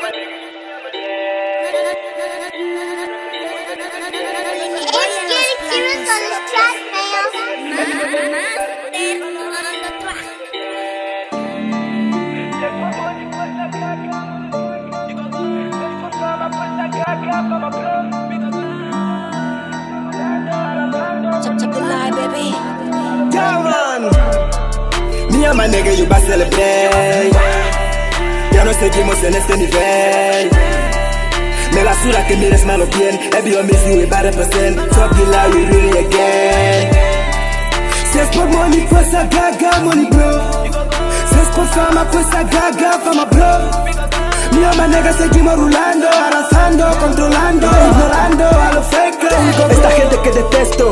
Me 0.00 0.06
and 25.44 25.56
my 25.56 25.66
nigga, 25.68 25.96
you 25.96 26.06
va 26.06 26.18
celebrate. 26.20 27.39
Seguimos 28.80 29.22
en 29.22 29.34
este 29.34 29.56
nivel. 29.58 30.50
Me 31.74 31.84
la 31.84 31.94
suda 32.02 32.26
que 32.26 32.36
mires 32.36 32.64
malo 32.64 32.86
bien. 32.86 33.20
Every 33.36 33.54
on 33.56 33.66
miss 33.66 33.86
you, 33.86 33.98
we 33.98 34.06
better 34.06 34.32
percent. 34.32 34.76
The 34.76 35.24
lie, 35.26 35.48
we 35.54 35.66
really 35.66 35.98
again. 35.98 36.90
Si 38.10 38.18
es 38.18 38.28
por 38.28 38.48
money, 38.48 38.86
pues 38.88 39.14
a 39.14 39.24
gaga, 39.24 39.80
money 39.80 40.06
bro. 40.06 40.52
Si 41.30 41.38
es 41.40 41.48
por 41.54 41.66
fama, 41.66 42.10
pues 42.10 42.26
a 42.32 42.42
gaga, 42.42 42.98
fama 43.04 43.24
bro. 43.26 43.90
Me 44.52 44.64
and 44.64 44.76
my 44.78 44.86
nigga 44.88 45.12
seguimos 45.12 45.56
rulando, 45.56 46.08
arrasando, 46.08 46.98
controlando, 46.98 47.66
ignorando 47.66 48.44
a 48.48 48.72
los 48.72 48.86
fake. 48.86 49.24
Esta 49.70 49.90
gente 49.90 50.18
que 50.22 50.30
detesto, 50.30 50.90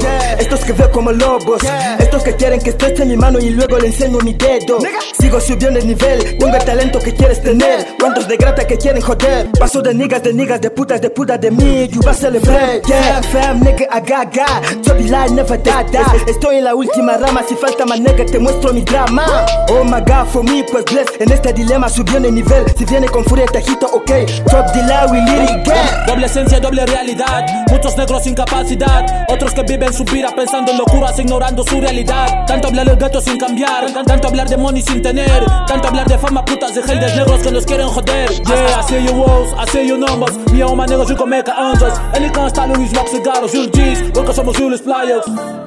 que 0.69 0.75
veo 0.75 0.91
como 0.91 1.13
lobos, 1.13 1.63
estos 1.99 2.23
que 2.23 2.37
quieren 2.37 2.61
que 2.61 2.71
estreche 2.71 3.07
mi 3.07 3.17
mano 3.17 3.39
y 3.39 3.49
luego 3.49 3.79
le 3.79 3.87
enseño 3.87 4.19
mi 4.19 4.35
dedo. 4.35 4.79
Sigo 5.19 5.41
subiendo 5.41 5.79
el 5.79 5.87
nivel, 5.87 6.37
tengo 6.37 6.55
el 6.55 6.63
talento 6.63 6.99
que 6.99 7.15
quieres 7.15 7.41
tener. 7.41 7.87
Cuantos 7.99 8.29
de 8.29 8.37
grata 8.37 8.67
que 8.67 8.77
quieren 8.77 9.01
joder, 9.01 9.51
paso 9.59 9.81
de 9.81 9.95
niggas, 9.95 10.23
de 10.23 10.35
niggas, 10.35 10.61
de 10.61 10.71
putas, 10.71 11.01
de 11.01 11.09
putas 11.09 11.41
de 11.41 11.51
mí. 11.51 11.89
You 11.89 12.03
va 12.07 12.13
celebrate, 12.13 12.83
yeah, 12.87 13.23
fam, 13.23 13.61
nigga, 13.61 13.87
agaga. 13.91 14.61
Toby 14.85 15.05
lie, 15.05 15.31
never 15.31 15.59
die, 15.63 15.73
die. 15.91 16.31
Estoy 16.31 16.57
en 16.57 16.65
la 16.65 16.75
última 16.75 17.17
rama, 17.17 17.43
si 17.49 17.55
falta 17.55 17.87
más 17.87 17.99
nigga, 17.99 18.27
te 18.27 18.39
muestro 18.39 18.75
mi 18.75 18.83
drama. 18.83 19.25
Oh 19.71 19.85
my 19.85 20.03
god, 20.07 20.27
for 20.31 20.45
me, 20.45 20.63
pues 20.71 20.85
bless. 20.85 21.09
En 21.19 21.33
este 21.33 21.51
dilema 21.55 21.89
subió 21.89 22.19
el 22.19 22.35
nivel, 22.35 22.67
si 22.77 22.85
viene 22.85 23.09
con 23.09 23.25
furia 23.25 23.47
te 23.47 23.57
agito, 23.57 23.87
ok. 23.87 24.11
Top 24.51 24.67
lie, 24.75 25.07
we 25.11 25.19
it, 25.45 25.65
get. 25.65 26.07
Doble 26.07 26.27
esencia, 26.27 26.61
doble 26.61 26.85
realidad. 26.85 27.47
Muchos 27.71 27.97
negros 27.97 28.25
sin 28.25 28.35
capacidad. 28.35 29.07
Otros 29.29 29.55
que 29.55 29.63
viven 29.63 29.95
su 29.95 30.05
vida 30.05 30.31
pensando 30.37 30.58
en 30.67 30.79
locuras, 30.79 31.19
ignorando 31.19 31.63
su 31.65 31.81
realidad. 31.81 32.45
Tanto 32.47 32.69
hablar 32.69 32.87
del 32.87 32.97
gato 32.97 33.21
sin 33.21 33.39
cambiar. 33.39 33.87
tan- 33.93 34.05
Tanto 34.07 34.29
hablar 34.29 34.49
de 34.49 34.57
money 34.57 34.83
sin 34.83 35.01
tener. 35.03 35.45
Tanto 35.67 35.89
hablar 35.89 36.07
de 36.07 36.19
fama, 36.19 36.45
putas 36.45 36.75
de 36.75 36.83
haters 36.83 37.15
negros 37.17 37.41
que 37.43 37.51
nos 37.51 37.65
quieren 37.65 37.89
joder. 37.89 38.31
Yeah, 38.31 38.81
I 38.81 38.83
see 38.89 39.05
your 39.05 39.15
woes, 39.15 39.49
I 39.59 39.71
see 39.71 39.87
your 39.87 39.99
numbers. 39.99 40.37
Mi 40.53 40.63
alma 40.63 40.87
negros, 40.87 41.09
you 41.09 41.17
can 41.17 41.29
make 41.29 41.49
answers. 41.51 41.95
Any 42.15 42.31
can't 42.31 42.51
style 42.51 42.73
Luis 42.75 42.93
Rock 42.95 43.09
cigarros, 43.09 43.53
you 43.53 43.67
G's. 43.71 44.03
Porque 44.13 44.33
somos 44.35 44.57
Julius 44.57 44.81
Players. 44.83 45.27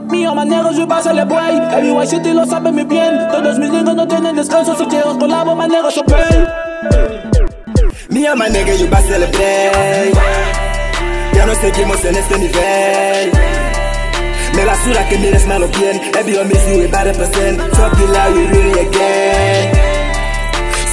Mi 0.09 0.25
alma 0.25 0.43
negros, 0.45 0.75
you 0.77 0.85
va 0.87 0.97
a 0.97 1.01
celebrate. 1.03 1.61
Every 1.77 2.07
City 2.07 2.33
lo 2.33 2.45
sabe 2.45 2.71
muy 2.71 2.83
bien. 2.83 3.27
Todos 3.31 3.57
mis 3.59 3.69
niggas 3.69 3.95
no 3.95 4.07
tienen 4.07 4.35
descanso. 4.35 4.75
Si 4.75 4.85
quieres 4.85 5.15
colabo, 5.19 5.55
my 5.55 5.67
negros, 5.67 5.93
so 5.93 6.03
pay. 6.03 6.47
Me 8.09 8.27
and 8.27 8.37
my 8.39 8.49
nigga, 8.49 8.75
you 8.77 8.87
va 8.89 8.99
celebrate. 9.01 10.11
Ya 11.33 11.45
no 11.45 11.55
seguimos 11.55 12.03
en 12.03 12.15
este 12.17 12.37
nivel. 12.37 13.31
Me 14.83 14.93
la 14.93 14.99
suda 14.99 15.09
que 15.09 15.17
mires 15.17 15.47
malo 15.47 15.67
bien. 15.67 16.01
Every 16.17 16.33
you, 16.33 16.79
we 16.79 16.87
better 16.87 17.13
percent. 17.13 17.59
Top 17.73 17.91
the 17.97 18.07
lie, 18.07 18.31
we 18.33 18.47
really 18.47 18.79
again. 18.79 19.71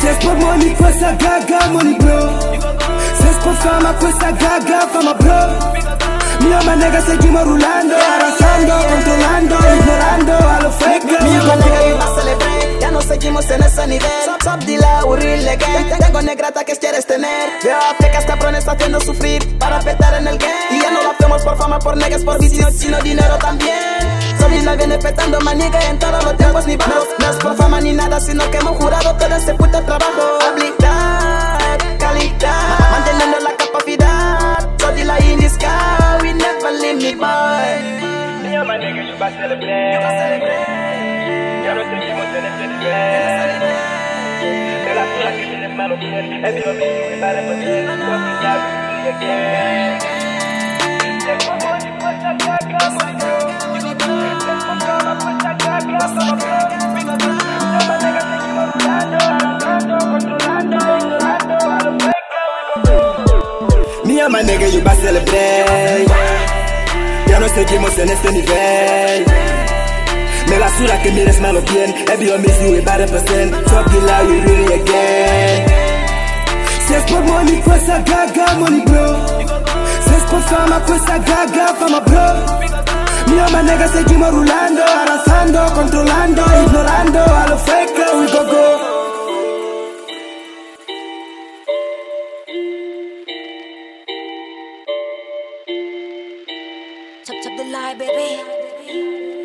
Si 0.01 0.07
es 0.07 0.17
por 0.17 0.37
money, 0.37 0.75
pues 0.79 1.03
a 1.03 1.13
gaga, 1.13 1.69
money 1.71 1.95
bro. 1.95 2.41
Si 3.19 3.29
es 3.29 3.37
por 3.37 3.55
fama, 3.57 3.97
pues 3.99 4.15
a 4.17 4.31
gaga, 4.33 4.81
fama 4.93 5.15
bro. 5.15 5.89
Me 6.41 6.55
and 6.55 6.67
my 6.67 6.77
nigga 6.77 7.01
seguimos 7.03 7.45
rulando, 7.45 7.95
arrasando, 7.97 8.75
controlando, 8.89 9.57
ignorando 9.81 10.33
a 10.35 10.61
los 10.63 10.75
fake. 10.77 11.05
Mi 11.05 11.31
nigga 11.31 11.89
you 11.89 11.97
va 11.97 12.15
celebrate 12.15 12.81
Ya 12.81 12.91
no 12.91 13.03
seguimos 13.03 13.51
en 13.51 13.63
ese 13.63 13.87
nivel 13.87 14.11
Top, 14.43 14.61
de 14.61 14.77
la 14.79 15.03
real 15.17 15.49
again 15.49 15.99
Tengo 15.99 16.23
negrata 16.23 16.65
que 16.65 16.77
quieres 16.77 17.07
tener 17.07 17.51
Veo 17.63 17.77
a 17.77 17.95
fecas 17.95 18.25
cabrones 18.25 18.67
haciendo 18.69 19.01
sufrir 19.01 19.59
Para 19.59 19.81
petar 19.81 20.15
en 20.15 20.29
el 20.29 20.39
game 20.39 20.55
Y 20.71 20.81
ya 20.81 20.91
no 20.91 21.08
por 21.89 21.97
fama, 21.97 22.23
por 22.23 22.39
vicios 22.39 22.75
Sino 22.75 22.99
dinero 23.01 23.37
también 23.39 23.99
Sobina 24.39 24.77
viene 24.77 24.99
petando 24.99 25.41
maniga 25.41 25.81
en 25.89 25.99
todos 25.99 26.23
los 26.23 26.37
tiempos 26.37 26.67
ni 26.67 26.77
bajos 26.77 27.09
No 27.19 27.31
es 27.31 27.37
por 27.37 27.57
fama 27.57 27.81
ni 27.81 27.93
nada, 27.93 28.21
sino 28.21 28.51
que 28.51 28.59
hemos 28.59 28.77
jurado 28.77 29.17
todo 29.17 29.35
ese 29.35 29.55
puto 29.55 29.83
trabajo 29.83 30.39
Habilidad, 30.51 31.79
calidad 31.99 32.91
Manteniendo 32.91 33.39
la 33.41 33.57
capacidad 33.57 34.59
So 34.79 34.93
the 34.93 35.05
lie 35.05 35.33
in 35.33 35.41
the 35.41 35.49
sky, 35.49 36.19
we 36.23 36.33
never 36.35 36.73
leave 36.79 36.99
me 36.99 37.15
boy 37.15 38.09
Me 38.43 38.55
and 38.55 38.69
my 38.69 38.77
nigga, 38.77 39.03
you 39.09 39.17
va 39.19 39.31
celebrate. 39.31 39.99
Ya 41.65 41.75
no 41.75 41.83
seguimos 41.85 42.27
en 42.39 42.47
este 42.47 42.67
nivel. 42.69 43.51
Me 44.85 44.95
la 44.95 45.05
suda 45.05 45.31
que 45.37 45.47
mires 45.47 45.77
malo 45.77 45.97
bien. 45.99 46.45
Every 46.45 46.63
on 46.65 46.79
miss 46.79 46.89
you, 46.89 47.05
we 47.09 47.21
better 47.21 47.43
percent. 47.47 47.89
Top 48.01 49.21
the 49.21 49.58
Me 64.29 64.35
my 64.35 64.43
nigga, 64.43 64.69
you 64.71 64.83
va 64.83 64.95
celebrate. 64.95 66.07
Ya 67.29 67.41
no 67.41 67.49
seguimos 67.49 67.99
en 67.99 68.11
este 68.11 68.31
nivel. 68.31 69.25
Me 70.51 70.59
la 70.59 70.69
suda 70.77 71.03
que 71.03 71.11
mires 71.13 71.41
malo 71.41 71.63
bien. 71.63 71.95
Every 72.13 72.31
on 72.33 72.43
miss 72.43 72.61
you, 72.61 72.73
we 72.73 72.81
better 72.83 73.09
percent. 73.09 73.53
Top 73.69 73.87
the 73.91 74.01
lie, 74.03 74.27
we 74.27 74.41
really 74.41 74.75
again. 74.75 75.67
Si 76.87 76.95
es 76.95 77.05
por 77.11 77.25
money, 77.25 77.63
pues 77.65 77.89
a 77.89 78.01
gaga, 78.01 78.55
money 78.59 78.83
bro. 78.83 79.27
Si 80.05 80.15
es 80.15 80.25
por 80.31 80.43
fama, 80.43 80.85
pues 80.87 81.03
a 81.09 81.19
gaga, 81.19 81.75
fama 81.81 82.01
bro. 82.01 82.29
Mi 83.29 83.39
and 83.39 83.53
my 83.53 83.63
nigga 83.63 83.89
seguimos 83.89 84.31
rulando, 84.31 84.83
arrasando, 84.85 85.73
controlando, 85.75 86.43
ignorando 86.67 87.21
a 87.21 87.47
los 87.49 87.63
fake. 87.63 87.99
We 88.19 88.27
go 88.27 88.45
go. 88.45 88.68
my 97.89 97.95
baby. 97.95 99.38